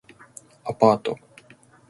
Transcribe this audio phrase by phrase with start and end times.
[0.65, 1.19] アパート